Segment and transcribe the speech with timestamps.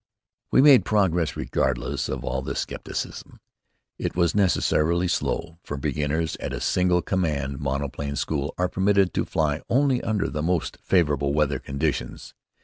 [0.49, 3.39] We made progress regardless of all this skepticism.
[3.99, 9.25] It was necessarily slow, for beginners at a single command monoplane school are permitted to
[9.25, 12.33] fly only under the most favorable weather conditions.